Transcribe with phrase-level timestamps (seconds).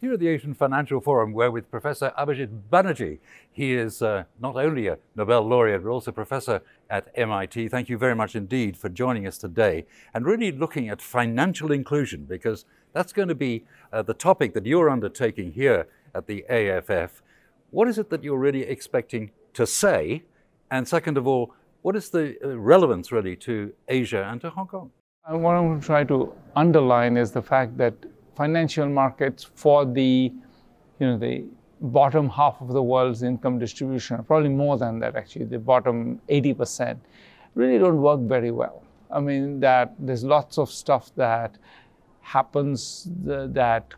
[0.00, 3.18] Here at the Asian Financial Forum, we're with Professor Abhijit Banerjee.
[3.52, 7.68] He is uh, not only a Nobel laureate, but also professor at MIT.
[7.68, 9.84] Thank you very much indeed for joining us today
[10.14, 14.64] and really looking at financial inclusion because that's going to be uh, the topic that
[14.64, 17.20] you're undertaking here at the AFF.
[17.70, 20.22] What is it that you're really expecting to say?
[20.70, 24.66] And second of all, what is the uh, relevance really to Asia and to Hong
[24.66, 24.92] Kong?
[25.30, 27.92] Uh, what I'm going to try to underline is the fact that
[28.40, 30.32] financial markets for the,
[30.98, 31.44] you know, the
[31.82, 36.96] bottom half of the world's income distribution, probably more than that actually, the bottom 80%,
[37.54, 38.82] really don't work very well.
[39.10, 41.58] I mean, that there's lots of stuff that
[42.22, 43.92] happens that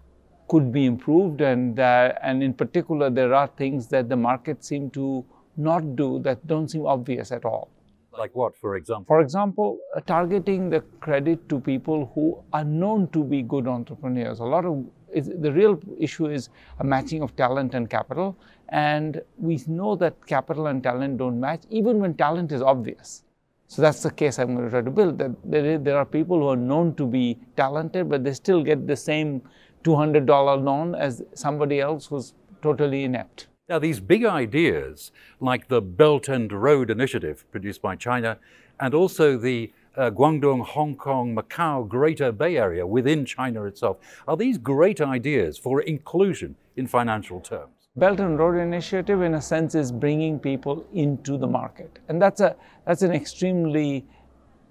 [0.49, 4.91] could be improved, and that, and in particular, there are things that the markets seem
[4.91, 5.25] to
[5.57, 7.69] not do that don't seem obvious at all.
[8.17, 9.07] Like what, for example?
[9.07, 14.41] For example, uh, targeting the credit to people who are known to be good entrepreneurs.
[14.41, 18.37] A lot of the real issue is a matching of talent and capital,
[18.69, 23.25] and we know that capital and talent don't match, even when talent is obvious.
[23.67, 25.19] So that's the case I'm going to try to build.
[25.19, 28.87] That there, there are people who are known to be talented, but they still get
[28.87, 29.43] the same
[29.85, 30.29] $200
[30.63, 33.49] loan as somebody else who's totally inept.
[33.69, 38.39] Now, these big ideas, like the Belt and Road Initiative produced by China,
[38.81, 44.37] and also the uh, Guangdong, Hong Kong, Macau Greater Bay Area within China itself, are
[44.37, 47.71] these great ideas for inclusion in financial terms?
[47.95, 52.01] Belt and Road Initiative, in a sense, is bringing people into the market.
[52.09, 54.05] And that's, a, that's an extremely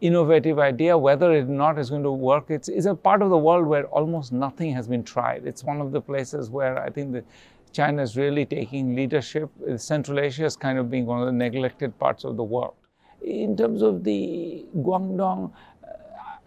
[0.02, 0.98] innovative idea.
[0.98, 3.86] Whether or not it's going to work, it's, it's a part of the world where
[3.86, 5.46] almost nothing has been tried.
[5.46, 7.24] It's one of the places where I think the
[7.72, 9.50] China is really taking leadership.
[9.78, 12.74] Central Asia is kind of being one of the neglected parts of the world.
[13.22, 15.88] In terms of the Guangdong, uh,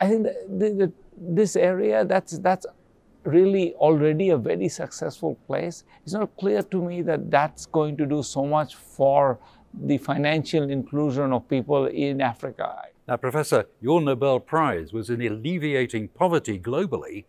[0.00, 2.66] I think the, the, this area, that's, that's
[3.24, 5.84] really already a very successful place.
[6.02, 9.38] It's not clear to me that that's going to do so much for
[9.72, 12.82] the financial inclusion of people in Africa.
[13.08, 17.24] Now, Professor, your Nobel Prize was in alleviating poverty globally.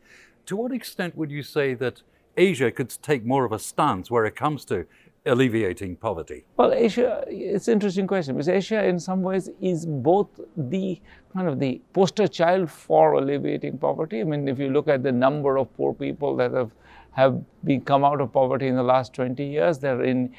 [0.46, 2.02] To what extent would you say that
[2.38, 4.86] Asia could take more of a stance where it comes to
[5.26, 6.46] alleviating poverty?
[6.58, 11.02] Well, Asia, it's an interesting question because Asia, in some ways, is both the
[11.34, 14.22] kind of the poster child for alleviating poverty.
[14.22, 16.72] I mean, if you look at the number of poor people that have
[17.12, 20.36] have been come out of poverty in the last 20 years, they're in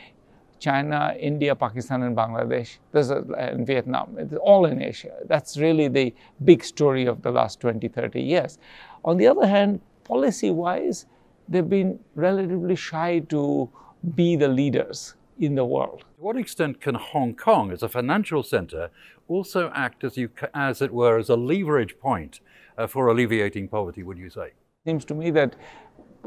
[0.58, 2.78] China, India, Pakistan, and Bangladesh.
[2.92, 4.16] There's a, and Vietnam.
[4.18, 5.14] It's all in Asia.
[5.26, 6.14] That's really the
[6.44, 8.58] big story of the last 20, 30 years.
[9.04, 11.06] On the other hand, policy-wise,
[11.48, 13.68] they've been relatively shy to
[14.14, 16.00] be the leaders in the world.
[16.00, 18.90] To what extent can Hong Kong, as a financial center,
[19.28, 22.40] also act as, you, as it were, as a leverage point
[22.78, 24.52] uh, for alleviating poverty, would you say?
[24.84, 25.56] Seems to me that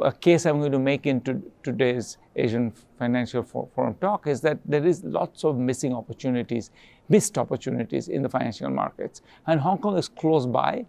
[0.01, 4.59] a case I'm going to make in to, today's Asian Financial Forum talk is that
[4.65, 6.71] there is lots of missing opportunities,
[7.09, 9.21] missed opportunities in the financial markets.
[9.47, 10.85] And Hong Kong is close by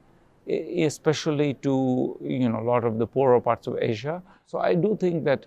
[0.48, 4.22] especially to you know a lot of the poorer parts of Asia.
[4.46, 5.46] So I do think that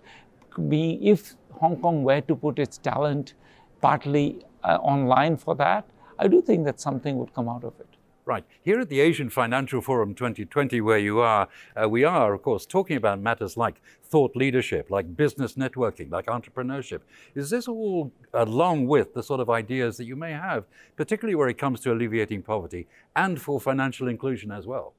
[0.58, 3.34] if Hong Kong were to put its talent
[3.82, 5.86] partly uh, online for that,
[6.20, 7.93] I do think that something would come out of it.
[8.26, 8.46] Right.
[8.62, 12.66] Here at the Asian Financial Forum 2020, where you are, uh, we are, of course,
[12.66, 17.02] talking about matters like thought leadership, like business networking, like entrepreneurship.
[17.36, 20.64] Is this all along with the sort of ideas that you may have,
[20.96, 24.94] particularly where it comes to alleviating poverty and for financial inclusion as well?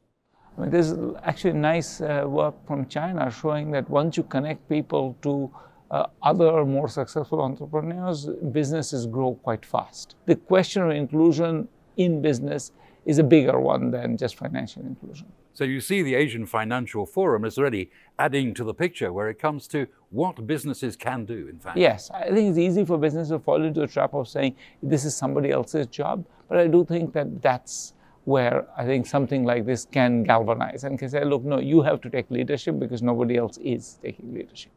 [0.58, 0.92] I mean, there's
[1.22, 5.50] actually nice uh, work from China showing that once you connect people to
[5.90, 10.16] uh, other more successful entrepreneurs, businesses grow quite fast.
[10.26, 12.72] The question of inclusion in business
[13.06, 15.26] is a bigger one than just financial inclusion.
[15.52, 19.38] So you see the Asian Financial Forum is already adding to the picture where it
[19.38, 21.76] comes to what businesses can do, in fact.
[21.76, 25.04] Yes, I think it's easy for businesses to fall into the trap of saying this
[25.04, 27.94] is somebody else's job, but I do think that that's
[28.24, 32.00] where I think something like this can galvanize and can say, look, no, you have
[32.00, 34.72] to take leadership because nobody else is taking leadership.